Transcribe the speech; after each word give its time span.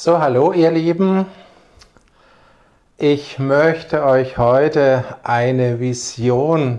So, 0.00 0.20
hallo 0.20 0.52
ihr 0.52 0.70
Lieben. 0.70 1.26
Ich 2.98 3.40
möchte 3.40 4.04
euch 4.04 4.38
heute 4.38 5.02
eine 5.24 5.80
Vision 5.80 6.78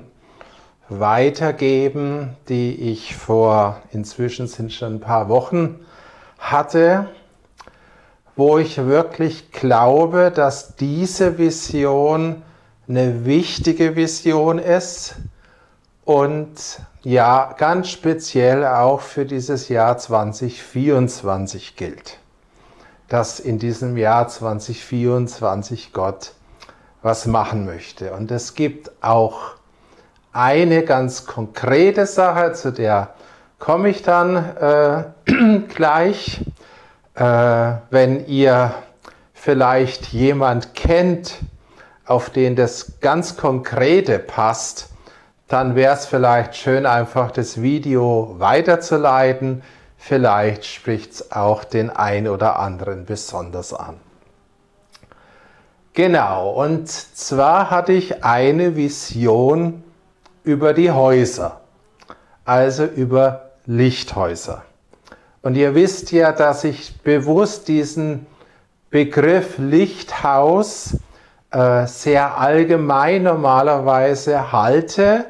weitergeben, 0.88 2.38
die 2.48 2.94
ich 2.94 3.18
vor 3.18 3.82
inzwischen 3.92 4.48
sind 4.48 4.72
schon 4.72 4.94
ein 4.94 5.00
paar 5.02 5.28
Wochen 5.28 5.86
hatte, 6.38 7.10
wo 8.38 8.58
ich 8.58 8.78
wirklich 8.86 9.52
glaube, 9.52 10.32
dass 10.34 10.78
diese 10.78 11.38
Vision 11.38 12.42
eine 12.88 13.26
wichtige 13.26 13.98
Vision 13.98 14.60
ist 14.60 15.16
und 16.06 16.54
ja, 17.04 17.54
ganz 17.58 17.90
speziell 17.90 18.66
auch 18.66 19.02
für 19.02 19.26
dieses 19.26 19.68
Jahr 19.68 19.98
2024 19.98 21.76
gilt 21.76 22.18
dass 23.10 23.40
in 23.40 23.60
diesem 23.60 23.98
Jahr 23.98 24.28
2024 24.28 25.94
Gott 25.94 26.34
was 27.02 27.26
machen 27.26 27.66
möchte. 27.66 28.14
Und 28.14 28.32
es 28.32 28.54
gibt 28.54 28.92
auch 29.02 29.56
eine 30.32 30.84
ganz 30.84 31.26
konkrete 31.26 32.06
Sache, 32.06 32.54
zu 32.54 32.72
der 32.72 33.16
komme 33.58 33.90
ich 33.90 34.04
dann 34.04 34.36
äh, 34.36 35.04
gleich. 35.68 36.42
Äh, 37.16 37.74
wenn 37.90 38.26
ihr 38.28 38.74
vielleicht 39.34 40.08
jemand 40.08 40.76
kennt, 40.76 41.40
auf 42.06 42.30
den 42.30 42.56
das 42.56 43.00
ganz 43.02 43.38
Konkrete 43.38 44.20
passt, 44.20 44.90
dann 45.48 45.76
wäre 45.76 45.96
es 45.96 46.06
vielleicht 46.06 46.56
schön, 46.56 46.86
einfach 46.86 47.32
das 47.32 47.62
Video 47.62 48.36
weiterzuleiten 48.38 49.64
Vielleicht 50.02 50.66
spricht 50.66 51.12
es 51.12 51.32
auch 51.34 51.66
den 51.66 51.90
ein 51.90 52.30
oder 52.30 52.58
anderen 52.58 53.06
besonders 53.06 53.74
an. 53.74 54.00
Genau, 55.94 56.52
und 56.52 56.88
zwar 56.88 57.70
hatte 57.70 57.92
ich 57.92 58.24
eine 58.24 58.78
Vision 58.78 59.84
über 60.44 60.74
die 60.74 60.90
Häuser, 60.90 61.60
also 62.46 62.86
über 62.86 63.50
Lichthäuser. 63.66 64.64
Und 65.42 65.56
ihr 65.56 65.76
wisst 65.76 66.14
ja, 66.14 66.32
dass 66.32 66.64
ich 66.64 67.02
bewusst 67.02 67.68
diesen 67.68 68.26
Begriff 68.90 69.58
Lichthaus 69.58 70.98
äh, 71.52 71.86
sehr 71.88 72.38
allgemein 72.38 73.24
normalerweise 73.24 74.54
halte, 74.54 75.26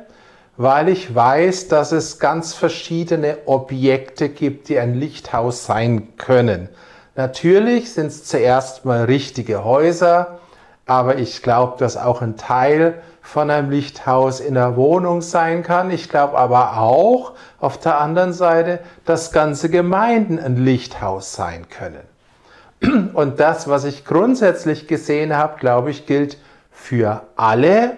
weil 0.60 0.90
ich 0.90 1.16
weiß, 1.16 1.70
dass 1.70 1.94
es 1.94 2.20
ganz 2.20 2.54
verschiedene 2.54 3.38
Objekte 3.46 4.28
gibt, 4.28 4.68
die 4.68 4.78
ein 4.78 4.94
Lichthaus 4.94 5.66
sein 5.66 6.18
können. 6.18 6.68
Natürlich 7.16 7.94
sind 7.94 8.08
es 8.08 8.26
zuerst 8.26 8.84
mal 8.84 9.06
richtige 9.06 9.64
Häuser, 9.64 10.40
aber 10.86 11.18
ich 11.18 11.44
glaube, 11.44 11.78
dass 11.78 11.96
auch 11.96 12.22
ein 12.22 12.36
Teil 12.36 13.02
von 13.22 13.50
einem 13.50 13.70
Lichthaus 13.70 14.42
in 14.42 14.56
der 14.56 14.76
Wohnung 14.76 15.22
sein 15.22 15.64
kann. 15.64 15.92
Ich 15.92 16.10
glaube 16.10 16.38
aber 16.38 16.78
auch 16.78 17.36
auf 17.62 17.80
der 17.80 18.02
anderen 18.02 18.34
Seite, 18.34 18.80
dass 19.06 19.32
ganze 19.32 19.70
Gemeinden 19.70 20.40
ein 20.40 20.58
Lichthaus 20.58 21.36
sein 21.36 21.68
können. 21.70 23.14
Und 23.14 23.40
das, 23.40 23.70
was 23.70 23.86
ich 23.86 24.04
grundsätzlich 24.04 24.88
gesehen 24.90 25.38
habe, 25.38 25.58
glaube 25.58 25.90
ich, 25.90 26.06
gilt 26.06 26.38
für 26.70 27.22
alle, 27.38 27.96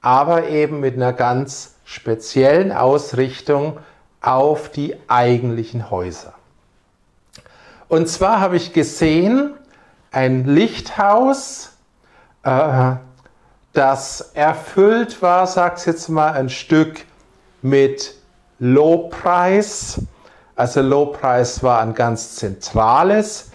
aber 0.00 0.48
eben 0.48 0.80
mit 0.80 0.94
einer 0.94 1.12
ganz 1.12 1.74
speziellen 1.90 2.70
Ausrichtung 2.70 3.78
auf 4.20 4.70
die 4.70 4.94
eigentlichen 5.08 5.90
Häuser. 5.90 6.34
Und 7.88 8.08
zwar 8.08 8.38
habe 8.38 8.56
ich 8.56 8.72
gesehen, 8.72 9.54
ein 10.12 10.44
Lichthaus, 10.44 11.72
äh, 12.44 12.92
das 13.72 14.30
erfüllt 14.34 15.20
war, 15.20 15.48
sag's 15.48 15.84
jetzt 15.84 16.08
mal, 16.08 16.32
ein 16.34 16.48
Stück 16.48 17.06
mit 17.60 18.14
Lobpreis. 18.60 20.00
Also 20.54 20.82
Lobpreis 20.82 21.64
war 21.64 21.80
ein 21.80 21.94
ganz 21.94 22.36
zentrales 22.36 23.50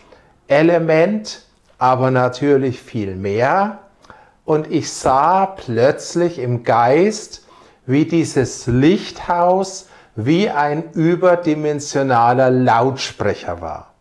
Element, 0.47 1.41
aber 1.77 2.11
natürlich 2.11 2.81
viel 2.81 3.15
mehr. 3.15 3.79
Und 4.43 4.69
ich 4.69 4.91
sah 4.91 5.45
plötzlich 5.45 6.37
im 6.37 6.65
Geist, 6.65 7.44
wie 7.85 8.05
dieses 8.05 8.67
Lichthaus 8.67 9.87
wie 10.15 10.49
ein 10.49 10.91
überdimensionaler 10.93 12.49
Lautsprecher 12.49 13.61
war. 13.61 13.91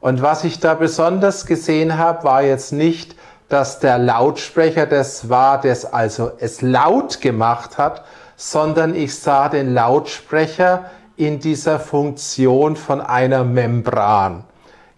Und 0.00 0.22
was 0.22 0.44
ich 0.44 0.60
da 0.60 0.74
besonders 0.74 1.46
gesehen 1.46 1.98
habe, 1.98 2.24
war 2.24 2.42
jetzt 2.42 2.72
nicht, 2.72 3.16
dass 3.48 3.78
der 3.78 3.98
Lautsprecher 3.98 4.86
das 4.86 5.28
war, 5.28 5.60
das 5.60 5.84
also 5.84 6.32
es 6.38 6.62
laut 6.62 7.20
gemacht 7.20 7.78
hat, 7.78 8.04
sondern 8.36 8.94
ich 8.94 9.14
sah 9.18 9.48
den 9.48 9.74
Lautsprecher 9.74 10.90
in 11.16 11.38
dieser 11.40 11.78
Funktion 11.78 12.76
von 12.76 13.00
einer 13.00 13.44
Membran. 13.44 14.44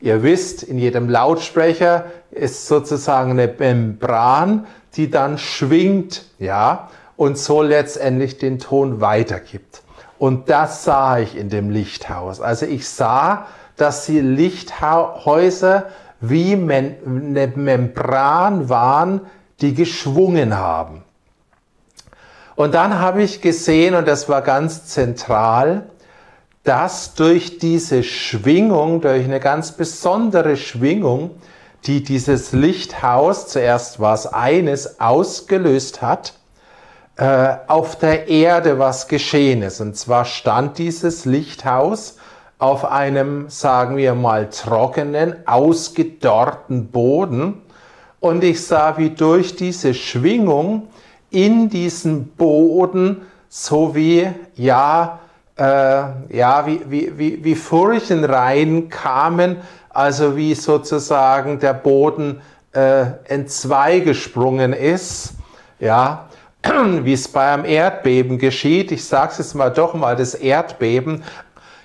Ihr 0.00 0.22
wisst, 0.22 0.62
in 0.62 0.78
jedem 0.78 1.08
Lautsprecher 1.08 2.06
ist 2.30 2.66
sozusagen 2.66 3.32
eine 3.32 3.48
Membran, 3.58 4.66
die 4.94 5.10
dann 5.10 5.38
schwingt, 5.38 6.24
ja 6.38 6.88
und 7.16 7.38
so 7.38 7.62
letztendlich 7.62 8.38
den 8.38 8.58
Ton 8.58 9.00
weitergibt. 9.00 9.82
Und 10.18 10.48
das 10.48 10.84
sah 10.84 11.18
ich 11.18 11.36
in 11.36 11.48
dem 11.48 11.70
Lichthaus. 11.70 12.40
Also 12.40 12.66
ich 12.66 12.88
sah, 12.88 13.46
dass 13.76 14.06
die 14.06 14.20
Lichthäuser 14.20 15.86
wie 16.20 16.54
eine 16.54 17.52
Membran 17.54 18.68
waren, 18.68 19.20
die 19.60 19.74
geschwungen 19.74 20.56
haben. 20.56 21.02
Und 22.54 22.74
dann 22.74 22.98
habe 22.98 23.22
ich 23.22 23.42
gesehen, 23.42 23.94
und 23.94 24.08
das 24.08 24.28
war 24.30 24.40
ganz 24.40 24.86
zentral, 24.86 25.90
dass 26.64 27.14
durch 27.14 27.58
diese 27.58 28.02
Schwingung, 28.02 29.02
durch 29.02 29.24
eine 29.24 29.40
ganz 29.40 29.72
besondere 29.72 30.56
Schwingung, 30.56 31.30
die 31.84 32.02
dieses 32.02 32.52
Lichthaus, 32.52 33.46
zuerst 33.46 34.00
war 34.00 34.14
es 34.14 34.26
eines, 34.26 34.98
ausgelöst 34.98 36.00
hat, 36.00 36.34
äh, 37.16 37.56
auf 37.66 37.96
der 37.96 38.28
Erde 38.28 38.78
was 38.78 39.08
geschehen 39.08 39.62
ist. 39.62 39.80
Und 39.80 39.96
zwar 39.96 40.24
stand 40.24 40.78
dieses 40.78 41.24
Lichthaus 41.24 42.18
auf 42.58 42.84
einem, 42.84 43.48
sagen 43.48 43.96
wir 43.96 44.14
mal, 44.14 44.48
trockenen, 44.50 45.36
ausgedorrten 45.46 46.88
Boden. 46.88 47.62
Und 48.20 48.44
ich 48.44 48.64
sah, 48.66 48.96
wie 48.98 49.10
durch 49.10 49.56
diese 49.56 49.94
Schwingung 49.94 50.88
in 51.30 51.68
diesen 51.68 52.28
Boden 52.28 53.22
so 53.48 53.94
wie, 53.94 54.28
ja, 54.54 55.20
äh, 55.56 55.62
ja, 55.62 56.66
wie, 56.66 56.80
wie, 56.88 57.18
wie, 57.18 57.44
wie 57.44 57.54
Furchen 57.54 58.24
reinkamen, 58.24 59.56
also 59.88 60.36
wie 60.36 60.54
sozusagen 60.54 61.58
der 61.58 61.72
Boden 61.72 62.42
äh, 62.72 63.06
entzweigesprungen 63.24 64.72
ist, 64.74 65.34
ja, 65.78 66.26
wie 67.02 67.12
es 67.12 67.28
bei 67.28 67.52
einem 67.52 67.64
Erdbeben 67.64 68.38
geschieht. 68.38 68.92
Ich 68.92 69.04
sage 69.04 69.32
es 69.32 69.38
jetzt 69.38 69.54
mal 69.54 69.70
doch 69.70 69.94
mal, 69.94 70.16
das 70.16 70.34
Erdbeben. 70.34 71.22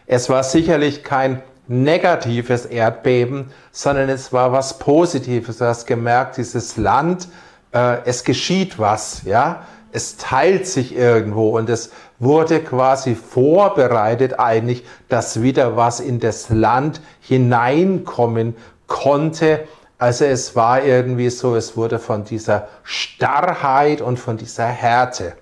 Es 0.05 0.29
war 0.29 0.43
sicherlich 0.43 1.03
kein 1.03 1.41
negatives 1.67 2.65
Erdbeben, 2.65 3.51
sondern 3.71 4.09
es 4.09 4.33
war 4.33 4.51
was 4.51 4.77
Positives. 4.79 5.57
Du 5.57 5.65
hast 5.65 5.87
gemerkt, 5.87 6.37
dieses 6.37 6.77
Land, 6.77 7.27
äh, 7.73 7.97
es 8.05 8.23
geschieht 8.23 8.77
was, 8.79 9.23
ja. 9.23 9.63
Es 9.93 10.15
teilt 10.15 10.67
sich 10.67 10.95
irgendwo 10.95 11.57
und 11.57 11.69
es 11.69 11.91
wurde 12.17 12.61
quasi 12.61 13.13
vorbereitet 13.13 14.39
eigentlich, 14.39 14.85
dass 15.09 15.41
wieder 15.41 15.75
was 15.75 15.99
in 15.99 16.19
das 16.21 16.49
Land 16.49 17.01
hineinkommen 17.19 18.55
konnte, 18.87 19.67
also 20.01 20.25
es 20.25 20.55
war 20.55 20.83
irgendwie 20.83 21.29
so, 21.29 21.55
es 21.55 21.77
wurde 21.77 21.99
von 21.99 22.23
dieser 22.23 22.67
Starrheit 22.81 24.01
und 24.01 24.17
von 24.17 24.35
dieser 24.35 24.65
Härte 24.65 25.33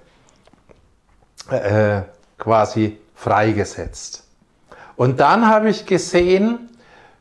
äh, 1.50 2.02
quasi 2.38 2.98
freigesetzt. 3.16 4.26
Und 4.98 5.22
dann 5.22 5.48
habe 5.48 5.70
ich 5.70 5.86
gesehen, 5.86 6.70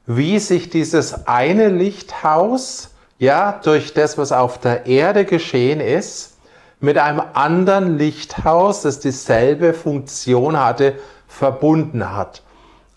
wie 0.05 0.41
sich 0.41 0.69
dieses 0.69 1.29
eine 1.29 1.69
Lichthaus, 1.69 2.91
ja, 3.21 3.61
durch 3.63 3.95
das, 3.95 4.19
was 4.19 4.33
auf 4.33 4.59
der 4.59 4.87
Erde 4.87 5.25
geschehen 5.25 5.79
ist, 5.79 6.39
mit 6.81 6.99
einem 6.99 7.23
anderen 7.35 7.99
Lichthaus, 7.99 8.83
das 8.83 8.99
dieselbe 8.99 9.75
Funktion 9.75 10.59
hatte, 10.59 10.99
verbunden 11.29 12.17
hat. 12.17 12.43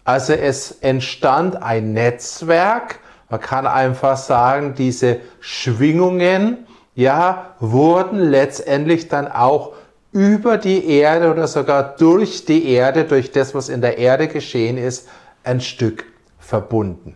Also 0.04 0.34
es 0.34 0.72
entstand 0.82 1.62
ein 1.62 1.94
Netzwerk, 1.94 2.98
man 3.32 3.40
kann 3.40 3.66
einfach 3.66 4.18
sagen, 4.18 4.76
diese 4.76 5.22
Schwingungen, 5.40 6.68
ja, 6.96 7.56
wurden 7.62 8.20
letztendlich 8.20 9.08
dann 9.08 9.32
auch 9.32 9.72
über 10.12 10.58
die 10.58 10.86
Erde 10.90 11.32
oder 11.32 11.48
sogar 11.48 11.96
durch 11.96 12.44
die 12.44 12.68
Erde, 12.68 13.06
durch 13.06 13.32
das, 13.32 13.56
was 13.56 13.70
in 13.70 13.80
der 13.80 13.98
Erde 13.98 14.28
geschehen 14.28 14.78
ist, 14.78 15.08
ein 15.46 15.62
Stück 15.62 16.04
verbunden. 16.40 17.16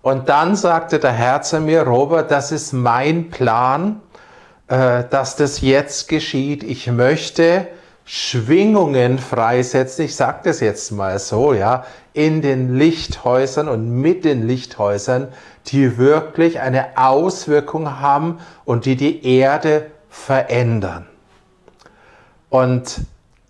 Und 0.00 0.30
dann 0.30 0.56
sagte 0.56 0.98
der 0.98 1.12
Herr 1.12 1.42
zu 1.42 1.60
mir, 1.60 1.82
Robert, 1.82 2.30
das 2.30 2.50
ist 2.50 2.72
mein 2.72 3.28
Plan, 3.28 4.00
äh, 4.68 5.04
dass 5.10 5.36
das 5.36 5.60
jetzt 5.60 6.08
geschieht. 6.08 6.62
Ich 6.62 6.86
möchte 6.86 7.68
Schwingungen 8.08 9.18
freisetzen, 9.18 10.04
ich 10.04 10.14
sage 10.14 10.38
das 10.44 10.60
jetzt 10.60 10.92
mal 10.92 11.18
so, 11.18 11.52
ja, 11.52 11.84
in 12.12 12.40
den 12.40 12.78
Lichthäusern 12.78 13.68
und 13.68 14.00
mit 14.00 14.24
den 14.24 14.46
Lichthäusern, 14.46 15.26
die 15.66 15.98
wirklich 15.98 16.60
eine 16.60 16.96
Auswirkung 16.96 17.98
haben 17.98 18.38
und 18.64 18.84
die 18.84 18.94
die 18.94 19.26
Erde 19.26 19.90
verändern. 20.08 21.06
Und 22.48 23.00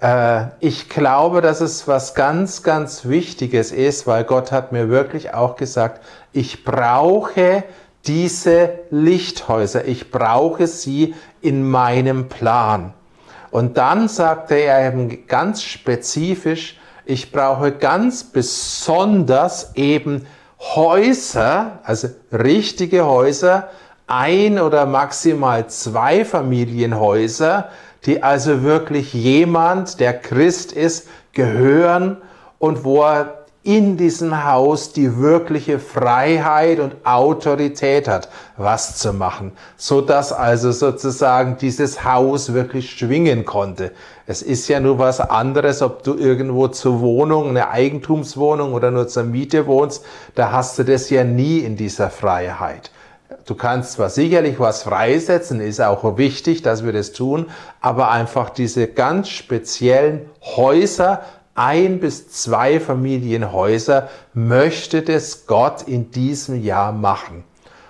äh, 0.00 0.46
ich 0.60 0.88
glaube, 0.88 1.42
dass 1.42 1.60
es 1.60 1.86
was 1.86 2.14
ganz, 2.14 2.62
ganz 2.62 3.04
Wichtiges 3.04 3.72
ist, 3.72 4.06
weil 4.06 4.24
Gott 4.24 4.52
hat 4.52 4.72
mir 4.72 4.88
wirklich 4.88 5.34
auch 5.34 5.56
gesagt, 5.56 6.02
ich 6.32 6.64
brauche 6.64 7.62
diese 8.06 8.70
Lichthäuser, 8.90 9.84
ich 9.84 10.10
brauche 10.10 10.66
sie 10.66 11.14
in 11.42 11.68
meinem 11.68 12.30
Plan. 12.30 12.94
Und 13.50 13.76
dann 13.76 14.08
sagte 14.08 14.56
er 14.56 14.88
eben 14.88 15.26
ganz 15.26 15.62
spezifisch, 15.62 16.78
ich 17.04 17.30
brauche 17.30 17.72
ganz 17.72 18.24
besonders 18.24 19.76
eben 19.76 20.26
Häuser, 20.58 21.78
also 21.84 22.08
richtige 22.32 23.06
Häuser, 23.06 23.68
ein 24.06 24.58
oder 24.58 24.86
maximal 24.86 25.68
zwei 25.68 26.24
Familienhäuser, 26.24 27.68
die 28.04 28.22
also 28.22 28.62
wirklich 28.62 29.12
jemand, 29.14 30.00
der 30.00 30.18
Christ 30.18 30.72
ist, 30.72 31.08
gehören 31.32 32.16
und 32.58 32.84
wo 32.84 33.02
er 33.02 33.35
in 33.66 33.96
diesem 33.96 34.44
Haus 34.44 34.92
die 34.92 35.18
wirkliche 35.18 35.80
Freiheit 35.80 36.78
und 36.78 36.94
Autorität 37.04 38.06
hat, 38.06 38.28
was 38.56 38.96
zu 38.96 39.12
machen, 39.12 39.50
so 39.76 40.00
dass 40.00 40.32
also 40.32 40.70
sozusagen 40.70 41.58
dieses 41.58 42.04
Haus 42.04 42.52
wirklich 42.52 42.90
schwingen 42.90 43.44
konnte. 43.44 43.90
Es 44.28 44.40
ist 44.40 44.68
ja 44.68 44.78
nur 44.78 45.00
was 45.00 45.18
anderes, 45.18 45.82
ob 45.82 46.04
du 46.04 46.14
irgendwo 46.14 46.68
zur 46.68 47.00
Wohnung, 47.00 47.48
eine 47.48 47.68
Eigentumswohnung 47.68 48.72
oder 48.72 48.92
nur 48.92 49.08
zur 49.08 49.24
Miete 49.24 49.66
wohnst, 49.66 50.04
da 50.36 50.52
hast 50.52 50.78
du 50.78 50.84
das 50.84 51.10
ja 51.10 51.24
nie 51.24 51.58
in 51.58 51.76
dieser 51.76 52.08
Freiheit. 52.08 52.92
Du 53.46 53.56
kannst 53.56 53.92
zwar 53.92 54.10
sicherlich 54.10 54.60
was 54.60 54.84
freisetzen, 54.84 55.60
ist 55.60 55.80
auch 55.80 56.16
wichtig, 56.16 56.62
dass 56.62 56.84
wir 56.84 56.92
das 56.92 57.12
tun, 57.12 57.46
aber 57.80 58.10
einfach 58.10 58.50
diese 58.50 58.86
ganz 58.86 59.28
speziellen 59.28 60.28
Häuser, 60.40 61.22
ein 61.56 62.00
bis 62.00 62.28
zwei 62.28 62.80
Familienhäuser 62.80 64.08
möchte 64.34 65.02
das 65.02 65.46
Gott 65.46 65.82
in 65.82 66.10
diesem 66.10 66.62
Jahr 66.62 66.92
machen. 66.92 67.44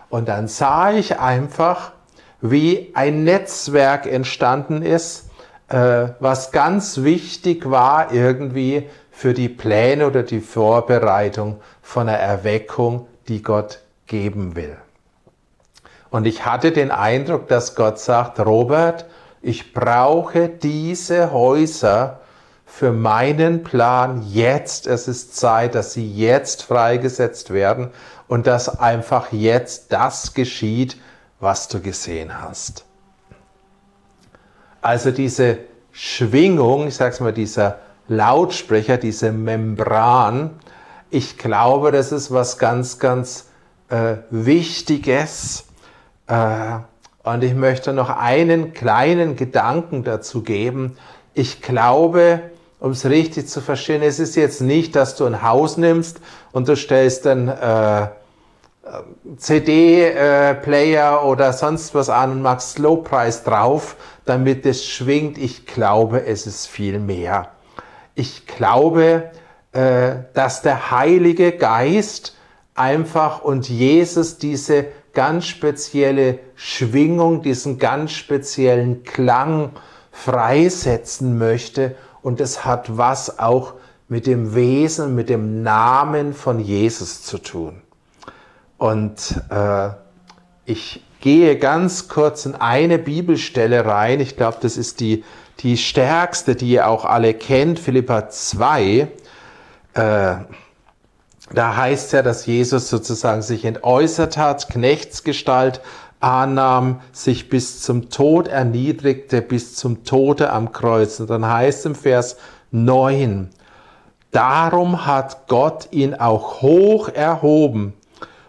Und 0.08 0.28
dann 0.28 0.48
sah 0.48 0.92
ich 0.92 1.18
einfach, 1.18 1.92
wie 2.40 2.92
ein 2.94 3.24
Netzwerk 3.24 4.06
entstanden 4.06 4.82
ist, 4.82 5.30
äh, 5.68 6.08
was 6.20 6.52
ganz 6.52 7.02
wichtig 7.02 7.68
war 7.70 8.12
irgendwie 8.12 8.88
für 9.10 9.34
die 9.34 9.48
Pläne 9.48 10.06
oder 10.06 10.22
die 10.22 10.40
Vorbereitung 10.40 11.60
von 11.82 12.08
einer 12.08 12.18
Erweckung, 12.18 13.08
die 13.28 13.42
Gott 13.42 13.80
geben 14.06 14.54
will. 14.54 14.76
Und 16.10 16.26
ich 16.26 16.46
hatte 16.46 16.70
den 16.70 16.90
Eindruck, 16.90 17.48
dass 17.48 17.74
Gott 17.74 17.98
sagt, 17.98 18.38
Robert, 18.38 19.06
ich 19.42 19.72
brauche 19.72 20.48
diese 20.48 21.32
Häuser, 21.32 22.20
für 22.66 22.92
meinen 22.92 23.62
Plan 23.62 24.22
jetzt. 24.28 24.86
Es 24.86 25.08
ist 25.08 25.36
Zeit, 25.36 25.74
dass 25.74 25.94
sie 25.94 26.12
jetzt 26.12 26.64
freigesetzt 26.64 27.52
werden 27.52 27.88
und 28.28 28.46
dass 28.46 28.80
einfach 28.80 29.32
jetzt 29.32 29.92
das 29.92 30.34
geschieht, 30.34 30.98
was 31.40 31.68
du 31.68 31.80
gesehen 31.80 32.42
hast. 32.42 32.84
Also 34.82 35.10
diese 35.10 35.58
Schwingung, 35.92 36.88
ich 36.88 36.96
sag's 36.96 37.20
mal, 37.20 37.32
dieser 37.32 37.78
Lautsprecher, 38.08 38.98
diese 38.98 39.32
Membran, 39.32 40.50
ich 41.10 41.38
glaube, 41.38 41.92
das 41.92 42.12
ist 42.12 42.32
was 42.32 42.58
ganz, 42.58 42.98
ganz 42.98 43.46
äh, 43.88 44.16
Wichtiges. 44.30 45.64
Äh, 46.26 46.78
und 47.22 47.42
ich 47.42 47.54
möchte 47.54 47.92
noch 47.92 48.10
einen 48.10 48.74
kleinen 48.74 49.36
Gedanken 49.36 50.04
dazu 50.04 50.42
geben. 50.42 50.96
Ich 51.34 51.62
glaube, 51.62 52.42
um 52.78 52.90
es 52.90 53.06
richtig 53.06 53.48
zu 53.48 53.60
verstehen, 53.60 54.02
es 54.02 54.18
ist 54.18 54.36
jetzt 54.36 54.60
nicht, 54.60 54.96
dass 54.96 55.16
du 55.16 55.24
ein 55.24 55.42
Haus 55.42 55.76
nimmst 55.76 56.20
und 56.52 56.68
du 56.68 56.76
stellst 56.76 57.26
einen 57.26 57.48
äh, 57.48 58.08
CD-Player 59.36 61.20
äh, 61.20 61.26
oder 61.26 61.52
sonst 61.52 61.94
was 61.94 62.08
an 62.08 62.32
und 62.32 62.42
machst 62.42 62.72
Slow 62.72 63.02
Price 63.02 63.42
drauf, 63.42 63.96
damit 64.24 64.66
es 64.66 64.84
schwingt. 64.84 65.38
Ich 65.38 65.66
glaube, 65.66 66.24
es 66.26 66.46
ist 66.46 66.66
viel 66.66 66.98
mehr. 66.98 67.48
Ich 68.14 68.46
glaube, 68.46 69.30
äh, 69.72 70.16
dass 70.34 70.62
der 70.62 70.90
Heilige 70.90 71.52
Geist 71.52 72.36
einfach 72.74 73.42
und 73.42 73.68
Jesus 73.68 74.38
diese 74.38 74.86
ganz 75.14 75.46
spezielle 75.46 76.38
Schwingung, 76.54 77.42
diesen 77.42 77.78
ganz 77.78 78.12
speziellen 78.12 79.02
Klang 79.02 79.70
freisetzen 80.12 81.38
möchte 81.38 81.94
und 82.26 82.40
es 82.40 82.64
hat 82.64 82.96
was 82.96 83.38
auch 83.38 83.74
mit 84.08 84.26
dem 84.26 84.56
Wesen, 84.56 85.14
mit 85.14 85.28
dem 85.28 85.62
Namen 85.62 86.34
von 86.34 86.58
Jesus 86.58 87.22
zu 87.22 87.38
tun. 87.38 87.82
Und 88.78 89.40
äh, 89.48 89.90
ich 90.64 91.04
gehe 91.20 91.56
ganz 91.56 92.08
kurz 92.08 92.44
in 92.44 92.56
eine 92.56 92.98
Bibelstelle 92.98 93.86
rein. 93.86 94.18
Ich 94.18 94.36
glaube, 94.36 94.58
das 94.60 94.76
ist 94.76 94.98
die, 94.98 95.22
die 95.60 95.76
stärkste, 95.76 96.56
die 96.56 96.70
ihr 96.70 96.88
auch 96.88 97.04
alle 97.04 97.32
kennt, 97.32 97.78
Philippa 97.78 98.28
2. 98.28 98.82
Äh, 98.82 99.06
da 99.94 101.76
heißt 101.76 102.12
ja, 102.12 102.22
dass 102.22 102.44
Jesus 102.44 102.90
sozusagen 102.90 103.42
sich 103.42 103.64
entäußert 103.64 104.36
hat, 104.36 104.68
Knechtsgestalt 104.68 105.80
annahm, 106.20 107.00
sich 107.12 107.48
bis 107.48 107.82
zum 107.82 108.10
Tod 108.10 108.48
erniedrigte, 108.48 109.42
bis 109.42 109.74
zum 109.76 110.04
Tode 110.04 110.50
am 110.52 110.72
Kreuz. 110.72 111.20
Und 111.20 111.30
dann 111.30 111.46
heißt 111.46 111.86
im 111.86 111.94
Vers 111.94 112.36
9, 112.70 113.50
darum 114.30 115.06
hat 115.06 115.48
Gott 115.48 115.88
ihn 115.92 116.14
auch 116.14 116.62
hoch 116.62 117.08
erhoben 117.08 117.94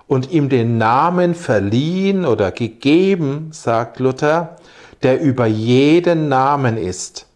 und 0.08 0.32
ihm 0.32 0.50
den 0.50 0.78
Namen 0.78 1.36
verliehen 1.36 2.26
oder 2.26 2.52
gegeben, 2.52 3.50
sagt 3.52 4.00
Luther, 4.00 4.58
der 5.04 5.22
über 5.22 5.46
jeden 5.46 6.30
Namen 6.30 6.78
ist, 6.78 7.28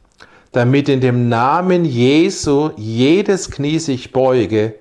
damit 0.52 0.90
in 0.90 1.02
dem 1.02 1.30
Namen 1.30 1.86
Jesu 1.86 2.72
jedes 2.78 3.52
Knie 3.52 3.80
sich 3.80 4.12
beuge, 4.12 4.76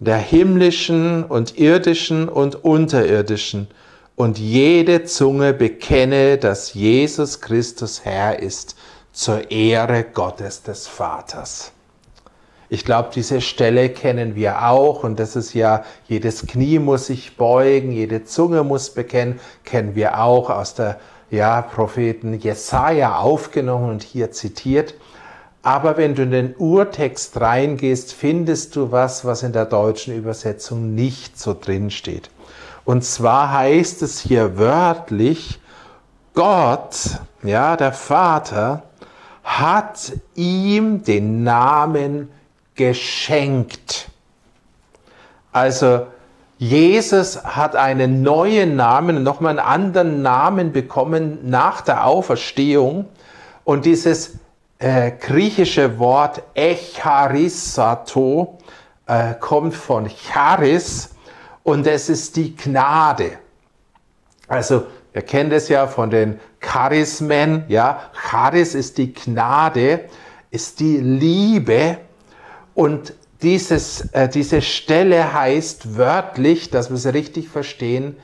der 0.00 0.18
himmlischen 0.18 1.24
und 1.24 1.58
irdischen 1.58 2.28
und 2.28 2.64
unterirdischen, 2.64 3.68
und 4.16 4.38
jede 4.38 5.04
Zunge 5.04 5.52
bekenne, 5.52 6.38
dass 6.38 6.74
Jesus 6.74 7.40
Christus 7.40 8.04
Herr 8.04 8.38
ist, 8.38 8.76
zur 9.12 9.50
Ehre 9.50 10.04
Gottes 10.04 10.62
des 10.62 10.86
Vaters. 10.86 11.72
Ich 12.68 12.84
glaube, 12.84 13.10
diese 13.14 13.40
Stelle 13.40 13.90
kennen 13.90 14.34
wir 14.34 14.66
auch 14.68 15.04
und 15.04 15.20
das 15.20 15.36
ist 15.36 15.54
ja, 15.54 15.84
jedes 16.08 16.46
Knie 16.46 16.78
muss 16.80 17.06
sich 17.06 17.36
beugen, 17.36 17.92
jede 17.92 18.24
Zunge 18.24 18.64
muss 18.64 18.90
bekennen, 18.90 19.38
kennen 19.64 19.94
wir 19.94 20.20
auch 20.20 20.50
aus 20.50 20.74
der 20.74 20.98
ja, 21.30 21.62
Propheten 21.62 22.34
Jesaja 22.34 23.18
aufgenommen 23.18 23.90
und 23.90 24.02
hier 24.02 24.32
zitiert. 24.32 24.94
Aber 25.62 25.96
wenn 25.96 26.14
du 26.14 26.22
in 26.22 26.30
den 26.30 26.56
Urtext 26.56 27.40
reingehst, 27.40 28.12
findest 28.12 28.76
du 28.76 28.90
was, 28.90 29.24
was 29.24 29.42
in 29.42 29.52
der 29.52 29.66
deutschen 29.66 30.14
Übersetzung 30.14 30.94
nicht 30.94 31.38
so 31.38 31.54
drin 31.58 31.90
steht. 31.90 32.30
Und 32.84 33.04
zwar 33.04 33.52
heißt 33.52 34.02
es 34.02 34.20
hier 34.20 34.58
wörtlich, 34.58 35.60
Gott, 36.34 37.18
ja, 37.42 37.76
der 37.76 37.92
Vater, 37.92 38.82
hat 39.42 40.12
ihm 40.34 41.02
den 41.04 41.44
Namen 41.44 42.30
geschenkt. 42.74 44.08
Also 45.52 46.06
Jesus 46.58 47.44
hat 47.44 47.76
einen 47.76 48.22
neuen 48.22 48.74
Namen, 48.76 49.22
nochmal 49.22 49.58
einen 49.58 49.68
anderen 49.68 50.22
Namen 50.22 50.72
bekommen 50.72 51.38
nach 51.48 51.82
der 51.82 52.06
Auferstehung. 52.06 53.06
Und 53.64 53.84
dieses 53.84 54.38
äh, 54.78 55.12
griechische 55.12 55.98
Wort 55.98 56.42
Echarisato 56.54 56.98
äh, 59.06 59.34
kommt 59.34 59.74
von 59.74 60.08
Charis 60.08 61.13
und 61.64 61.86
es 61.88 62.08
ist 62.08 62.36
die 62.36 62.54
Gnade. 62.54 63.32
Also, 64.46 64.86
ihr 65.12 65.22
kennt 65.22 65.52
es 65.52 65.68
ja 65.68 65.88
von 65.88 66.10
den 66.10 66.38
Charismen, 66.60 67.64
ja. 67.68 68.10
Charis 68.12 68.74
ist 68.74 68.98
die 68.98 69.12
Gnade, 69.12 70.04
ist 70.50 70.78
die 70.78 70.98
Liebe 70.98 71.98
und 72.74 73.14
dieses, 73.42 74.12
äh, 74.12 74.28
diese 74.28 74.62
Stelle 74.62 75.34
heißt 75.34 75.96
wörtlich, 75.96 76.70
dass 76.70 76.90
wir 76.90 76.96
sie 76.96 77.12
richtig 77.12 77.48
verstehen, 77.48 78.16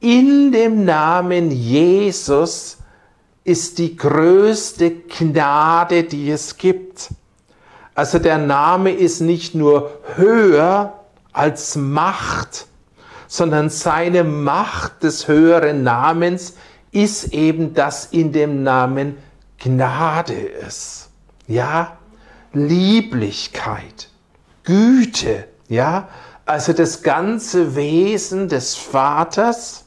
in 0.00 0.52
dem 0.52 0.84
Namen 0.84 1.50
Jesus 1.50 2.78
ist 3.44 3.78
die 3.78 3.96
größte 3.96 4.90
Gnade, 4.90 6.04
die 6.04 6.30
es 6.30 6.56
gibt. 6.56 7.08
Also 7.94 8.18
der 8.18 8.38
Name 8.38 8.92
ist 8.92 9.20
nicht 9.20 9.54
nur 9.54 9.90
höher 10.14 10.97
als 11.38 11.76
Macht, 11.76 12.66
sondern 13.26 13.70
seine 13.70 14.24
Macht 14.24 15.02
des 15.02 15.28
höheren 15.28 15.82
Namens 15.82 16.54
ist 16.90 17.32
eben, 17.32 17.74
dass 17.74 18.06
in 18.06 18.32
dem 18.32 18.62
Namen 18.62 19.16
Gnade 19.58 20.34
ist. 20.34 21.10
Ja, 21.46 21.98
Lieblichkeit, 22.52 24.08
Güte, 24.64 25.44
ja, 25.68 26.08
also 26.46 26.72
das 26.72 27.02
ganze 27.02 27.76
Wesen 27.76 28.48
des 28.48 28.74
Vaters 28.74 29.84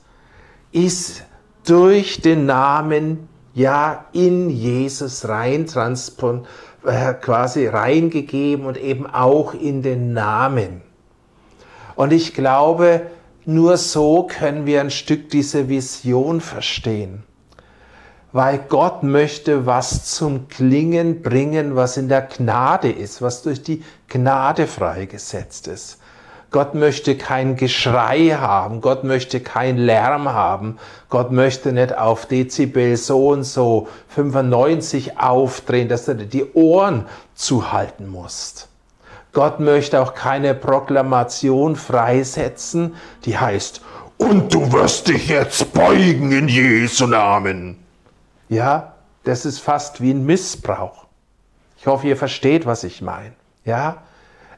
ist 0.72 1.24
durch 1.66 2.22
den 2.22 2.46
Namen 2.46 3.28
ja 3.54 4.06
in 4.14 4.50
Jesus 4.50 5.28
rein 5.28 5.66
transpon 5.66 6.46
äh, 6.86 7.14
quasi 7.14 7.68
reingegeben 7.68 8.66
und 8.66 8.78
eben 8.78 9.06
auch 9.08 9.54
in 9.54 9.82
den 9.82 10.14
Namen. 10.14 10.82
Und 12.02 12.12
ich 12.14 12.34
glaube, 12.34 13.12
nur 13.46 13.78
so 13.78 14.24
können 14.24 14.66
wir 14.66 14.82
ein 14.82 14.90
Stück 14.90 15.30
diese 15.30 15.70
Vision 15.70 16.42
verstehen. 16.42 17.22
Weil 18.32 18.58
Gott 18.58 19.04
möchte 19.04 19.68
was 19.68 20.06
zum 20.06 20.48
Klingen 20.48 21.22
bringen, 21.22 21.76
was 21.76 21.98
in 21.98 22.10
der 22.10 22.24
Gnade 22.24 22.92
ist, 22.92 23.22
was 23.22 23.44
durch 23.44 23.62
die 23.62 23.84
Gnade 24.08 24.66
freigesetzt 24.66 25.68
ist. 25.68 26.00
Gott 26.50 26.74
möchte 26.74 27.16
kein 27.18 27.56
Geschrei 27.56 28.30
haben, 28.30 28.82
Gott 28.82 29.04
möchte 29.04 29.40
kein 29.40 29.78
Lärm 29.78 30.28
haben, 30.28 30.80
Gott 31.10 31.32
möchte 31.32 31.72
nicht 31.72 31.96
auf 31.96 32.26
Dezibel 32.26 32.98
so 32.98 33.28
und 33.28 33.44
so 33.44 33.90
95 34.08 35.20
aufdrehen, 35.20 35.88
dass 35.88 36.06
du 36.06 36.16
die 36.16 36.52
Ohren 36.54 37.06
zuhalten 37.36 38.08
musst. 38.08 38.71
Gott 39.34 39.60
möchte 39.60 40.02
auch 40.02 40.14
keine 40.14 40.54
Proklamation 40.54 41.76
freisetzen, 41.76 42.96
die 43.26 43.38
heißt, 43.38 43.82
und 44.18 44.54
du 44.54 44.72
wirst 44.72 45.08
dich 45.08 45.30
jetzt 45.30 45.74
beugen 45.74 46.32
in 46.32 46.48
Jesu 46.48 47.08
Namen. 47.08 47.78
Ja, 48.50 48.94
das 49.24 49.46
ist 49.46 49.60
fast 49.60 50.02
wie 50.02 50.12
ein 50.12 50.26
Missbrauch. 50.26 51.06
Ich 51.78 51.88
hoffe, 51.88 52.08
ihr 52.08 52.18
versteht, 52.18 52.66
was 52.66 52.84
ich 52.84 53.02
meine. 53.02 53.34
Ja, 53.66 54.04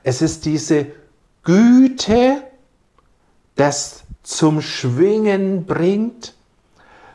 es 0.04 0.22
ist 0.22 0.46
diese 0.46 0.88
Güte, 1.44 2.44
das 3.56 4.04
zum 4.24 4.62
Schwingen 4.62 5.66
bringt, 5.66 6.34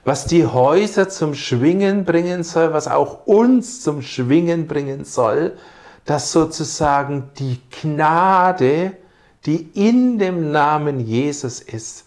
was 0.04 0.24
die 0.24 0.46
Häuser 0.46 1.08
zum 1.08 1.34
Schwingen 1.34 2.04
bringen 2.04 2.44
soll, 2.44 2.72
was 2.72 2.88
auch 2.88 3.26
uns 3.26 3.82
zum 3.82 4.00
Schwingen 4.00 4.66
bringen 4.66 5.04
soll, 5.04 5.58
dass 6.08 6.32
sozusagen 6.32 7.30
die 7.38 7.60
Gnade, 7.82 8.96
die 9.44 9.68
in 9.74 10.18
dem 10.18 10.50
Namen 10.50 11.00
Jesus 11.00 11.60
ist, 11.60 12.06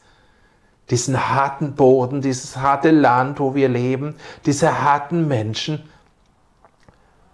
diesen 0.90 1.30
harten 1.30 1.76
Boden, 1.76 2.20
dieses 2.20 2.58
harte 2.58 2.90
Land, 2.90 3.40
wo 3.40 3.54
wir 3.54 3.70
leben, 3.70 4.16
diese 4.48 4.82
harten 4.82 5.28
Menschen 5.28 5.88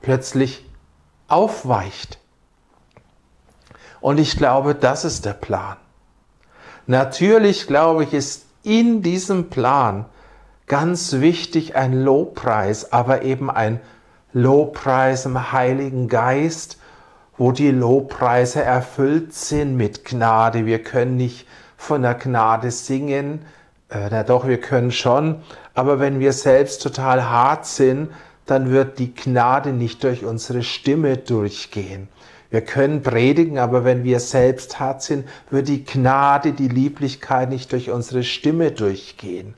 plötzlich 0.01 0.65
aufweicht 1.29 2.19
und 4.01 4.17
ich 4.17 4.36
glaube, 4.36 4.75
das 4.75 5.05
ist 5.05 5.24
der 5.24 5.36
Plan. 5.36 5.77
Natürlich, 6.86 7.65
glaube 7.65 8.03
ich, 8.03 8.13
ist 8.13 8.45
in 8.63 9.01
diesem 9.01 9.50
Plan 9.50 10.03
ganz 10.65 11.13
wichtig 11.13 11.77
ein 11.77 12.03
Lobpreis, 12.03 12.91
aber 12.91 13.21
eben 13.21 13.50
ein 13.50 13.79
Lobpreis 14.34 15.25
im 15.25 15.51
Heiligen 15.51 16.07
Geist, 16.07 16.79
wo 17.38 17.51
die 17.51 17.72
Lobpreise 17.72 18.63
erfüllt 18.63 19.34
sind 19.34 19.77
mit 19.77 20.05
Gnade. 20.05 20.65
Wir 20.65 20.84
können 20.84 21.17
nicht 21.17 21.48
von 21.77 22.01
der 22.01 22.15
Gnade 22.15 22.72
singen, 22.72 23.46
äh, 23.89 24.10
na 24.12 24.24
doch, 24.24 24.48
wir 24.48 24.60
können 24.60 24.91
schon, 24.91 25.43
aber 25.74 26.00
wenn 26.00 26.19
wir 26.19 26.34
selbst 26.34 26.81
total 26.81 27.29
hart 27.29 27.65
sind, 27.65 28.10
dann 28.46 28.72
wird 28.72 29.00
die 29.00 29.13
Gnade 29.13 29.72
nicht 29.72 30.03
durch 30.03 30.25
unsere 30.25 30.63
Stimme 30.63 31.17
durchgehen. 31.17 32.07
Wir 32.50 32.62
können 32.62 33.03
predigen, 33.03 33.60
aber 33.60 33.84
wenn 33.84 34.03
wir 34.03 34.19
selbst 34.22 34.79
hart 34.79 35.01
sind, 35.01 35.27
wird 35.50 35.67
die 35.67 35.84
Gnade, 35.84 36.53
die 36.53 36.69
Lieblichkeit 36.69 37.50
nicht 37.50 37.72
durch 37.74 37.91
unsere 37.91 38.24
Stimme 38.24 38.72
durchgehen. 38.72 39.53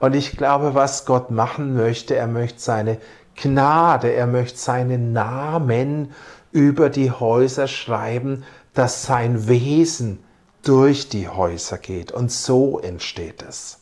Und 0.00 0.14
ich 0.14 0.36
glaube, 0.36 0.74
was 0.74 1.06
Gott 1.06 1.30
machen 1.30 1.74
möchte, 1.74 2.16
er 2.16 2.26
möchte 2.26 2.60
seine 2.60 2.98
Gnade, 3.36 4.12
er 4.12 4.26
möchte 4.26 4.58
seinen 4.58 5.12
Namen 5.12 6.12
über 6.52 6.88
die 6.88 7.10
Häuser 7.10 7.66
schreiben, 7.66 8.44
dass 8.74 9.04
sein 9.04 9.48
Wesen 9.48 10.20
durch 10.62 11.08
die 11.08 11.28
Häuser 11.28 11.78
geht. 11.78 12.12
Und 12.12 12.30
so 12.30 12.78
entsteht 12.78 13.44
es. 13.46 13.78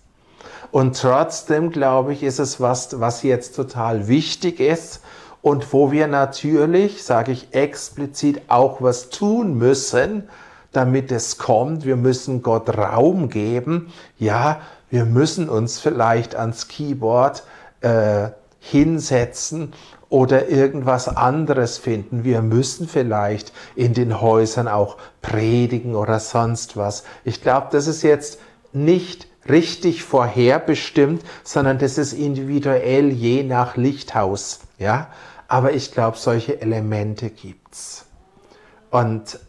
Und 0.70 0.98
trotzdem, 0.98 1.70
glaube 1.70 2.12
ich, 2.12 2.22
ist 2.22 2.38
es 2.38 2.60
was, 2.60 2.98
was 2.98 3.22
jetzt 3.22 3.56
total 3.56 4.08
wichtig 4.08 4.58
ist 4.58 5.02
und 5.42 5.72
wo 5.72 5.92
wir 5.92 6.06
natürlich, 6.06 7.04
sage 7.04 7.32
ich 7.32 7.52
explizit, 7.52 8.42
auch 8.48 8.80
was 8.80 9.10
tun 9.10 9.58
müssen, 9.58 10.28
damit 10.72 11.12
es 11.12 11.36
kommt. 11.36 11.84
Wir 11.84 11.96
müssen 11.96 12.42
Gott 12.42 12.70
Raum 12.70 13.28
geben. 13.28 13.92
Ja, 14.18 14.60
wir 14.88 15.04
müssen 15.04 15.48
uns 15.48 15.78
vielleicht 15.78 16.34
ans 16.34 16.68
Keyboard 16.68 17.44
äh, 17.82 18.30
hinsetzen 18.62 19.72
oder 20.08 20.48
irgendwas 20.48 21.08
anderes 21.08 21.78
finden. 21.78 22.22
Wir 22.22 22.42
müssen 22.42 22.86
vielleicht 22.86 23.52
in 23.74 23.92
den 23.92 24.20
Häusern 24.20 24.68
auch 24.68 24.98
predigen 25.20 25.96
oder 25.96 26.20
sonst 26.20 26.76
was. 26.76 27.02
Ich 27.24 27.42
glaube, 27.42 27.68
das 27.72 27.88
ist 27.88 28.02
jetzt 28.02 28.38
nicht 28.72 29.26
richtig 29.48 30.04
vorherbestimmt, 30.04 31.24
sondern 31.42 31.78
das 31.78 31.98
ist 31.98 32.12
individuell 32.12 33.10
je 33.10 33.42
nach 33.42 33.76
Lichthaus. 33.76 34.60
Ja, 34.78 35.08
aber 35.48 35.72
ich 35.72 35.90
glaube, 35.90 36.16
solche 36.16 36.60
Elemente 36.60 37.30
gibt's. 37.30 38.06
Und 38.90 39.40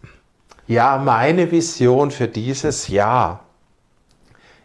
ja, 0.66 0.98
meine 0.98 1.52
Vision 1.52 2.10
für 2.10 2.28
dieses 2.28 2.88
Jahr 2.88 3.42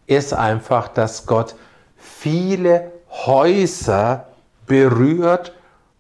ist 0.07 0.33
einfach, 0.33 0.89
dass 0.89 1.27
Gott 1.27 1.55
viele 1.99 2.93
Häuser 3.11 4.28
berührt 4.69 5.53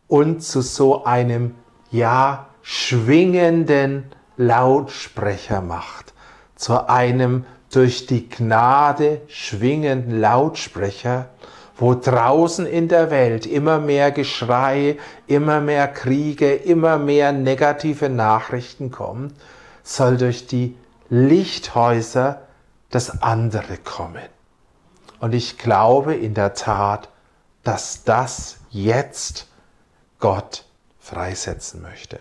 und 0.07 0.43
zu 0.43 0.61
so 0.61 1.05
einem, 1.05 1.55
ja, 1.91 2.47
schwingenden 2.63 4.05
Lautsprecher 4.37 5.61
macht. 5.61 6.13
Zu 6.55 6.89
einem 6.89 7.45
durch 7.73 8.07
die 8.07 8.29
Gnade 8.29 9.23
schwingenden 9.29 10.21
Lautsprecher, 10.21 11.29
wo 11.77 11.95
draußen 11.95 12.67
in 12.67 12.89
der 12.89 13.11
Welt 13.11 13.47
immer 13.47 13.79
mehr 13.79 14.11
Geschrei, 14.11 14.99
immer 15.27 15.61
mehr 15.61 15.87
Kriege, 15.89 16.55
immer 16.55 16.99
mehr 16.99 17.33
negative 17.33 18.09
Nachrichten 18.09 18.91
kommen, 18.91 19.35
soll 19.83 20.17
durch 20.17 20.47
die 20.47 20.77
Lichthäuser 21.09 22.43
das 22.91 23.23
andere 23.23 23.77
kommen. 23.79 24.29
Und 25.21 25.35
ich 25.35 25.59
glaube 25.59 26.15
in 26.15 26.35
der 26.35 26.55
Tat, 26.55 27.09
dass 27.65 28.05
das 28.05 28.58
jetzt 28.71 29.47
Gott 30.19 30.65
freisetzen 30.99 31.83
möchte. 31.83 32.21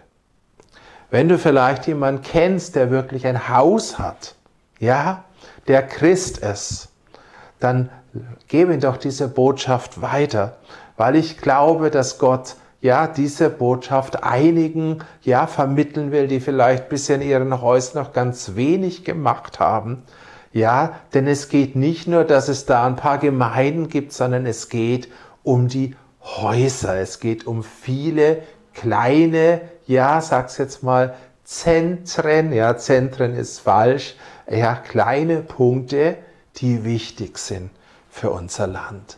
Wenn 1.10 1.30
du 1.30 1.38
vielleicht 1.38 1.88
jemanden 1.88 2.22
kennst, 2.22 2.76
der 2.76 2.92
wirklich 2.92 3.26
ein 3.26 3.50
Haus 3.50 3.98
hat, 3.98 4.36
ja, 4.80 5.24
der 5.68 5.86
Christ 5.86 6.40
ist, 6.40 6.90
dann 7.60 7.90
gebe 8.48 8.74
ihm 8.74 8.80
doch 8.80 8.98
diese 8.98 9.28
Botschaft 9.28 10.02
weiter, 10.02 10.58
weil 10.98 11.16
ich 11.16 11.38
glaube, 11.38 11.92
dass 11.92 12.20
Gott 12.20 12.56
ja 12.82 13.08
diese 13.08 13.50
Botschaft 13.50 14.24
einigen 14.24 15.00
ja 15.24 15.48
vermitteln 15.48 16.12
will, 16.12 16.28
die 16.28 16.40
vielleicht 16.40 16.90
bisher 16.90 17.16
in 17.16 17.22
ihren 17.22 17.62
Häusern 17.62 18.04
noch 18.04 18.14
ganz 18.14 18.56
wenig 18.56 19.04
gemacht 19.04 19.60
haben. 19.60 20.04
Ja, 20.54 21.00
denn 21.14 21.28
es 21.28 21.50
geht 21.50 21.76
nicht 21.76 22.08
nur, 22.08 22.24
dass 22.24 22.48
es 22.48 22.66
da 22.66 22.86
ein 22.86 22.96
paar 22.96 23.18
Gemeinden 23.18 23.90
gibt, 23.90 24.14
sondern 24.14 24.46
es 24.46 24.70
geht 24.70 25.10
um 25.44 25.68
die 25.68 25.96
Häuser. 26.36 26.98
Es 26.98 27.20
geht 27.20 27.48
um 27.48 27.64
viele 27.64 28.44
kleine, 28.74 29.62
ja, 29.86 30.22
sag's 30.22 30.58
jetzt 30.58 30.84
mal, 30.84 31.16
Zentren, 31.44 32.52
ja, 32.52 32.78
Zentren 32.78 33.34
ist 33.34 33.60
falsch, 33.60 34.16
ja, 34.50 34.76
kleine 34.76 35.42
Punkte, 35.42 36.18
die 36.58 36.84
wichtig 36.84 37.38
sind 37.38 37.72
für 38.10 38.32
unser 38.32 38.68
Land. 38.68 39.18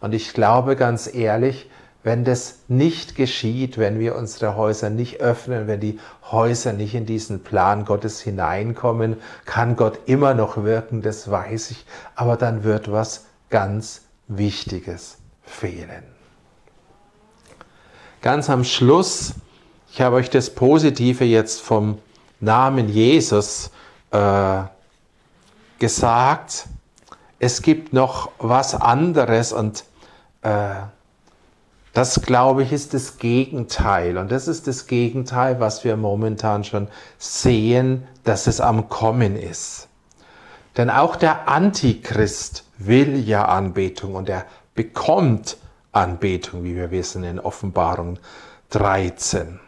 Und 0.00 0.14
ich 0.14 0.32
glaube 0.32 0.76
ganz 0.76 1.12
ehrlich, 1.12 1.70
wenn 2.02 2.24
das 2.24 2.60
nicht 2.68 3.16
geschieht, 3.16 3.78
wenn 3.78 3.98
wir 3.98 4.14
unsere 4.14 4.56
Häuser 4.56 4.90
nicht 4.90 5.20
öffnen, 5.20 5.66
wenn 5.66 5.80
die 5.80 5.98
Häuser 6.30 6.72
nicht 6.72 6.94
in 6.94 7.04
diesen 7.04 7.42
Plan 7.42 7.84
Gottes 7.84 8.20
hineinkommen, 8.20 9.16
kann 9.44 9.76
Gott 9.76 9.98
immer 10.06 10.32
noch 10.32 10.62
wirken, 10.62 11.02
das 11.02 11.30
weiß 11.30 11.72
ich, 11.72 11.84
aber 12.14 12.36
dann 12.36 12.64
wird 12.64 12.90
was 12.90 13.26
ganz 13.50 14.02
Wichtiges 14.28 15.18
fehlen. 15.42 16.15
Ganz 18.26 18.50
am 18.50 18.64
Schluss, 18.64 19.34
ich 19.92 20.00
habe 20.00 20.16
euch 20.16 20.30
das 20.30 20.50
Positive 20.50 21.22
jetzt 21.22 21.60
vom 21.60 21.98
Namen 22.40 22.88
Jesus 22.88 23.70
äh, 24.10 24.62
gesagt. 25.78 26.66
Es 27.38 27.62
gibt 27.62 27.92
noch 27.92 28.32
was 28.38 28.74
anderes 28.74 29.52
und 29.52 29.84
äh, 30.42 30.70
das, 31.92 32.20
glaube 32.22 32.64
ich, 32.64 32.72
ist 32.72 32.94
das 32.94 33.18
Gegenteil. 33.18 34.18
Und 34.18 34.32
das 34.32 34.48
ist 34.48 34.66
das 34.66 34.88
Gegenteil, 34.88 35.60
was 35.60 35.84
wir 35.84 35.96
momentan 35.96 36.64
schon 36.64 36.88
sehen, 37.18 38.08
dass 38.24 38.48
es 38.48 38.60
am 38.60 38.88
Kommen 38.88 39.36
ist. 39.36 39.86
Denn 40.76 40.90
auch 40.90 41.14
der 41.14 41.48
Antichrist 41.48 42.64
will 42.76 43.20
ja 43.20 43.44
Anbetung 43.44 44.16
und 44.16 44.28
er 44.28 44.46
bekommt 44.74 45.58
Anbetung, 45.96 46.64
wie 46.64 46.76
wir 46.76 46.90
wissen 46.90 47.24
in 47.24 47.40
Offenbarung 47.40 48.18
13. 48.70 49.58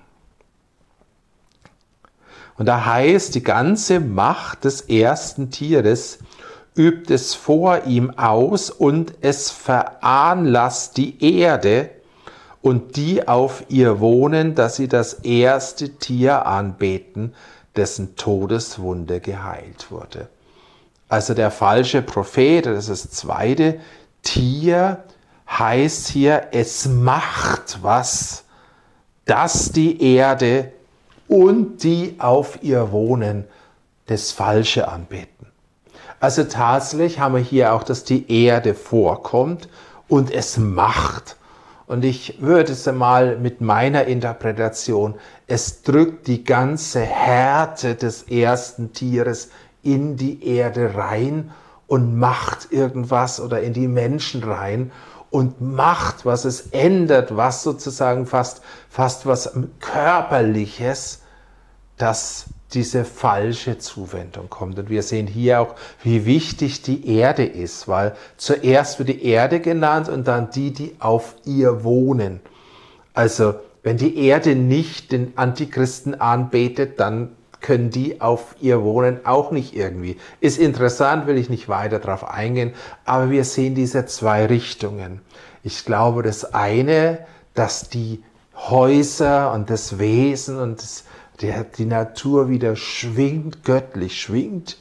Und 2.56 2.66
da 2.66 2.85
heißt, 2.85 3.35
die 3.35 3.42
ganze 3.42 4.00
Macht 4.00 4.64
des 4.64 4.82
ersten 4.82 5.50
Tieres 5.50 6.18
übt 6.76 7.12
es 7.12 7.35
vor 7.35 7.85
ihm 7.85 8.11
aus 8.11 8.70
und 8.70 9.14
es 9.20 9.50
veranlasst 9.50 10.97
die 10.97 11.40
Erde, 11.40 11.90
und 12.61 12.97
die 12.97 13.26
auf 13.26 13.64
ihr 13.68 14.00
wohnen, 14.00 14.54
dass 14.54 14.76
sie 14.76 14.88
das 14.88 15.14
erste 15.14 15.90
Tier 15.90 16.47
anbeten, 16.47 17.35
dessen 17.76 18.16
Todeswunde 18.16 19.20
geheilt 19.20 19.90
wurde. 19.90 20.28
Also 21.08 21.35
der 21.35 21.50
falsche 21.50 22.02
Prophet, 22.02 22.66
das 22.66 22.88
ist 22.88 23.04
das 23.04 23.11
zweite 23.12 23.80
Tier, 24.23 25.04
heißt 25.49 26.09
hier, 26.09 26.49
es 26.52 26.87
macht 26.87 27.78
was, 27.83 28.45
dass 29.25 29.73
die 29.73 30.14
Erde 30.17 30.73
und 31.26 31.83
die 31.83 32.17
auf 32.19 32.62
ihr 32.62 32.93
wohnen 32.93 33.45
das 34.07 34.33
Falsche 34.33 34.88
anbeten. 34.88 35.47
Also 36.21 36.45
tatsächlich 36.45 37.19
haben 37.19 37.35
wir 37.35 37.43
hier 37.43 37.75
auch, 37.75 37.83
dass 37.83 38.05
die 38.05 38.45
Erde 38.45 38.75
vorkommt 38.75 39.69
und 40.09 40.31
es 40.31 40.57
macht 40.57 41.37
und 41.88 42.05
ich 42.05 42.43
würde 42.43 42.73
es 42.73 42.85
mal 42.85 43.38
mit 43.38 43.62
meiner 43.62 44.05
Interpretation, 44.05 45.14
es 45.47 45.83
drückt 45.83 46.26
die 46.26 46.45
ganze 46.45 47.00
Härte 47.00 47.95
des 47.95 48.25
ersten 48.25 48.93
Tieres 48.93 49.49
in 49.83 50.19
die 50.19 50.47
Erde 50.47 50.95
rein 50.95 51.50
und 51.87 52.19
macht 52.19 52.71
irgendwas 52.73 53.40
oder 53.40 53.62
in 53.62 53.73
die 53.73 53.88
Menschen 53.88 54.43
rein 54.43 54.93
und 55.30 55.61
macht 55.61 56.25
was, 56.25 56.44
es 56.44 56.68
ändert 56.73 57.37
was 57.37 57.62
sozusagen 57.62 58.26
fast, 58.26 58.62
fast 58.88 59.26
was 59.26 59.52
körperliches, 59.80 61.23
das 61.97 62.47
diese 62.73 63.04
falsche 63.04 63.78
Zuwendung 63.78 64.50
kommt. 64.50 64.78
Und 64.78 64.90
wir 64.90 65.02
sehen 65.02 65.26
hier 65.26 65.61
auch, 65.61 65.75
wie 66.02 66.26
wichtig 66.26 66.82
die 66.82 67.16
Erde 67.16 67.44
ist, 67.44 67.88
weil 67.88 68.14
zuerst 68.37 68.99
wird 68.99 69.08
die 69.08 69.25
Erde 69.25 69.61
genannt 69.61 70.08
und 70.08 70.28
dann 70.28 70.50
die, 70.50 70.73
die 70.73 70.97
auf 70.99 71.35
ihr 71.44 71.82
wohnen. 71.82 72.40
Also 73.14 73.54
wenn 73.82 73.97
die 73.97 74.19
Erde 74.19 74.54
nicht 74.54 75.12
den 75.12 75.32
Antichristen 75.36 76.21
anbetet, 76.21 77.00
dann 77.00 77.38
können 77.60 77.90
die 77.90 78.21
auf 78.21 78.54
ihr 78.60 78.82
wohnen 78.82 79.25
auch 79.26 79.50
nicht 79.50 79.75
irgendwie. 79.75 80.16
Ist 80.40 80.58
interessant, 80.58 81.26
will 81.26 81.38
ich 81.38 81.50
nicht 81.50 81.68
weiter 81.68 81.99
darauf 81.99 82.25
eingehen, 82.28 82.73
aber 83.04 83.30
wir 83.30 83.44
sehen 83.44 83.75
diese 83.75 84.06
zwei 84.06 84.47
Richtungen. 84.47 85.21
Ich 85.62 85.84
glaube, 85.84 86.23
das 86.23 86.54
eine, 86.54 87.26
dass 87.54 87.88
die 87.88 88.23
Häuser 88.54 89.52
und 89.52 89.71
das 89.71 89.99
Wesen 89.99 90.58
und 90.58 90.82
das 90.82 91.04
der 91.40 91.64
die 91.64 91.84
Natur 91.84 92.49
wieder 92.49 92.76
schwingt, 92.76 93.64
göttlich 93.64 94.21
schwingt, 94.21 94.78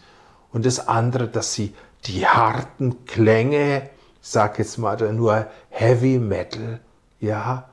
und 0.51 0.65
das 0.65 0.87
andere, 0.87 1.27
dass 1.27 1.53
sie 1.53 1.73
die 2.05 2.25
harten 2.25 3.05
Klänge, 3.05 3.89
sag 4.21 4.59
jetzt 4.59 4.77
mal 4.77 4.97
nur 5.13 5.45
Heavy 5.69 6.17
Metal, 6.17 6.79
ja, 7.19 7.69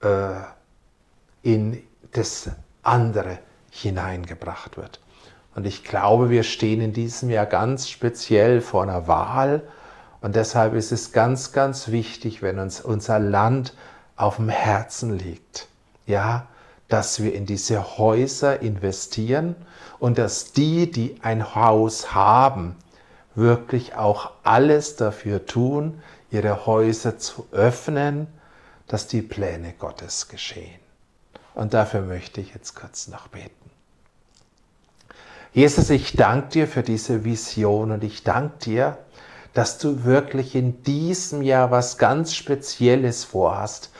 äh, 0.00 0.34
in 1.42 1.82
das 2.12 2.50
andere 2.82 3.38
hineingebracht 3.70 4.76
wird. 4.76 5.00
Und 5.54 5.66
ich 5.66 5.84
glaube, 5.84 6.30
wir 6.30 6.42
stehen 6.42 6.80
in 6.80 6.92
diesem 6.92 7.30
Jahr 7.30 7.46
ganz 7.46 7.88
speziell 7.88 8.60
vor 8.60 8.82
einer 8.82 9.08
Wahl. 9.08 9.62
Und 10.20 10.36
deshalb 10.36 10.74
ist 10.74 10.92
es 10.92 11.12
ganz, 11.12 11.52
ganz 11.52 11.88
wichtig, 11.88 12.42
wenn 12.42 12.58
uns 12.58 12.80
unser 12.80 13.18
Land 13.18 13.74
auf 14.16 14.36
dem 14.36 14.48
Herzen 14.48 15.18
liegt. 15.18 15.66
Ja, 16.06 16.46
dass 16.88 17.22
wir 17.22 17.34
in 17.34 17.46
diese 17.46 17.98
Häuser 17.98 18.60
investieren 18.60 19.54
und 19.98 20.18
dass 20.18 20.52
die, 20.52 20.90
die 20.90 21.16
ein 21.22 21.54
Haus 21.54 22.14
haben, 22.14 22.76
wirklich 23.34 23.94
auch 23.94 24.32
alles 24.42 24.96
dafür 24.96 25.46
tun, 25.46 26.02
ihre 26.30 26.66
Häuser 26.66 27.18
zu 27.18 27.46
öffnen, 27.52 28.26
dass 28.88 29.06
die 29.06 29.22
Pläne 29.22 29.72
Gottes 29.78 30.28
geschehen. 30.28 30.79
Und 31.54 31.74
dafür 31.74 32.02
möchte 32.02 32.40
ich 32.40 32.54
jetzt 32.54 32.74
kurz 32.74 33.08
noch 33.08 33.28
beten. 33.28 33.70
Jesus, 35.52 35.90
ich 35.90 36.12
danke 36.12 36.48
dir 36.50 36.68
für 36.68 36.82
diese 36.82 37.24
Vision 37.24 37.90
und 37.90 38.04
ich 38.04 38.22
danke 38.22 38.58
dir, 38.64 38.98
dass 39.52 39.78
du 39.78 40.04
wirklich 40.04 40.54
in 40.54 40.84
diesem 40.84 41.42
Jahr 41.42 41.72
was 41.72 41.98
ganz 41.98 42.34
Spezielles 42.34 43.24
vorhast, 43.24 43.90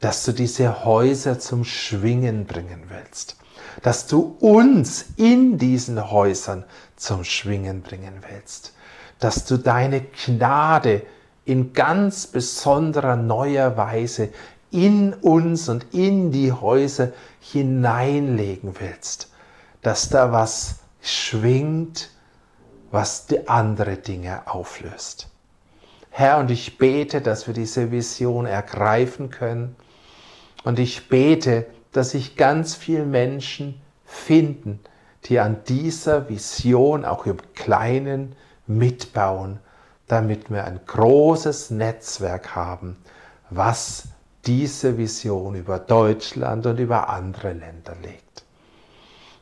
dass 0.00 0.24
du 0.24 0.32
diese 0.32 0.84
Häuser 0.84 1.38
zum 1.38 1.64
Schwingen 1.64 2.46
bringen 2.46 2.84
willst, 2.88 3.36
dass 3.82 4.06
du 4.06 4.36
uns 4.40 5.04
in 5.16 5.58
diesen 5.58 6.10
Häusern 6.10 6.64
zum 6.96 7.24
Schwingen 7.24 7.82
bringen 7.82 8.22
willst, 8.30 8.72
dass 9.18 9.44
du 9.44 9.58
deine 9.58 10.00
Gnade 10.00 11.02
in 11.44 11.74
ganz 11.74 12.26
besonderer 12.26 13.16
neuer 13.16 13.76
Weise 13.76 14.30
in 14.74 15.14
uns 15.14 15.68
und 15.68 15.94
in 15.94 16.32
die 16.32 16.50
Häuser 16.50 17.12
hineinlegen 17.38 18.74
willst, 18.80 19.30
dass 19.82 20.08
da 20.08 20.32
was 20.32 20.80
schwingt, 21.00 22.10
was 22.90 23.26
die 23.26 23.46
andere 23.48 23.96
Dinge 23.96 24.42
auflöst. 24.46 25.28
Herr, 26.10 26.38
und 26.38 26.50
ich 26.50 26.76
bete, 26.76 27.20
dass 27.20 27.46
wir 27.46 27.54
diese 27.54 27.92
Vision 27.92 28.46
ergreifen 28.46 29.30
können 29.30 29.76
und 30.64 30.80
ich 30.80 31.08
bete, 31.08 31.66
dass 31.92 32.10
sich 32.10 32.36
ganz 32.36 32.74
viele 32.74 33.04
Menschen 33.04 33.80
finden, 34.04 34.80
die 35.26 35.38
an 35.38 35.58
dieser 35.68 36.28
Vision 36.28 37.04
auch 37.04 37.26
im 37.26 37.38
Kleinen 37.54 38.34
mitbauen, 38.66 39.60
damit 40.08 40.50
wir 40.50 40.64
ein 40.64 40.80
großes 40.84 41.70
Netzwerk 41.70 42.56
haben, 42.56 42.96
was 43.50 44.08
diese 44.46 44.98
Vision 44.98 45.54
über 45.54 45.78
Deutschland 45.78 46.66
und 46.66 46.78
über 46.78 47.08
andere 47.08 47.52
Länder 47.52 47.94
legt. 48.02 48.44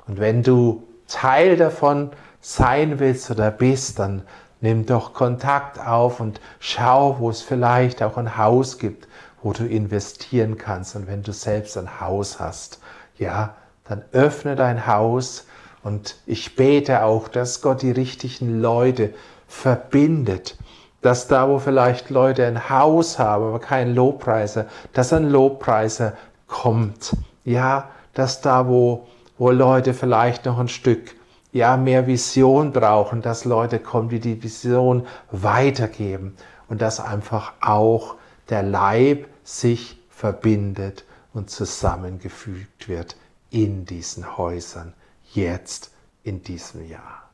Und 0.07 0.19
wenn 0.19 0.43
du 0.43 0.83
Teil 1.09 1.57
davon 1.57 2.11
sein 2.41 2.99
willst 2.99 3.31
oder 3.31 3.51
bist, 3.51 3.99
dann 3.99 4.23
nimm 4.61 4.87
doch 4.87 5.13
Kontakt 5.13 5.79
auf 5.79 6.21
und 6.21 6.41
schau, 6.61 7.19
wo 7.19 7.31
es 7.31 7.43
vielleicht 7.43 8.03
auch 8.03 8.17
ein 8.17 8.37
Haus 8.37 8.79
gibt, 8.79 9.09
wo 9.43 9.53
du 9.53 9.67
investieren 9.67 10.57
kannst. 10.57 10.97
Und 10.97 11.07
wenn 11.07 11.23
du 11.23 11.33
selbst 11.33 11.77
ein 11.77 12.01
Haus 12.01 12.41
hast, 12.41 12.81
ja, 13.19 13.57
dann 13.85 14.05
öffne 14.13 14.57
dein 14.57 14.87
Haus 14.87 15.47
und 15.83 16.17
ich 16.27 16.57
bete 16.57 17.03
auch, 17.03 17.29
dass 17.29 17.61
Gott 17.61 17.83
die 17.83 17.91
richtigen 17.91 18.61
Leute 18.61 19.13
verbindet, 19.49 20.57
dass 21.03 21.29
da, 21.29 21.49
wo 21.49 21.59
vielleicht 21.59 22.11
Leute 22.11 22.47
ein 22.47 22.71
Haus 22.71 23.19
haben, 23.19 23.45
aber 23.45 23.59
keinen 23.59 23.95
Lobpreiser, 23.95 24.67
dass 24.93 25.13
ein 25.13 25.29
Lobpreiser 25.29 26.15
kommt. 26.47 27.17
Ja, 27.45 27.91
dass 28.15 28.41
da, 28.41 28.69
wo, 28.69 29.07
wo 29.37 29.51
Leute 29.51 29.95
vielleicht 29.95 30.47
noch 30.47 30.59
ein 30.59 30.69
Stück 30.69 31.15
ja, 31.53 31.77
mehr 31.77 32.07
Vision 32.07 32.73
brauchen, 32.73 33.21
dass 33.21 33.45
Leute 33.45 33.79
kommen, 33.79 34.09
die 34.09 34.21
die 34.21 34.43
Vision 34.43 35.07
weitergeben 35.31 36.37
und 36.69 36.81
dass 36.81 37.01
einfach 37.01 37.53
auch 37.61 38.15
der 38.49 38.63
Leib 38.63 39.27
sich 39.45 39.99
verbindet 40.09 41.05
und 41.35 41.51
zusammengefügt 41.51 42.89
wird 42.89 43.17
in 43.51 43.85
diesen 43.85 44.39
Häusern, 44.39 44.95
jetzt 45.33 45.91
in 46.23 46.43
diesem 46.43 46.89
Jahr. 46.89 47.31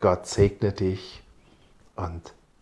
Gott 0.00 0.26
segne 0.26 0.72
dich 0.72 1.22
und 1.96 2.34